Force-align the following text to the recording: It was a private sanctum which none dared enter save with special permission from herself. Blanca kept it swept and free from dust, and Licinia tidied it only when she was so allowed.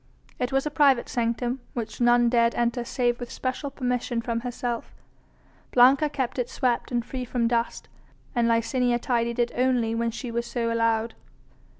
It 0.39 0.51
was 0.51 0.65
a 0.65 0.71
private 0.71 1.07
sanctum 1.07 1.59
which 1.75 2.01
none 2.01 2.27
dared 2.27 2.55
enter 2.55 2.83
save 2.83 3.19
with 3.19 3.29
special 3.31 3.69
permission 3.69 4.19
from 4.19 4.39
herself. 4.39 4.91
Blanca 5.71 6.09
kept 6.09 6.39
it 6.39 6.49
swept 6.49 6.91
and 6.91 7.05
free 7.05 7.23
from 7.23 7.47
dust, 7.47 7.87
and 8.33 8.47
Licinia 8.47 8.97
tidied 8.99 9.37
it 9.37 9.51
only 9.55 9.93
when 9.93 10.09
she 10.09 10.31
was 10.31 10.47
so 10.47 10.73
allowed. 10.73 11.13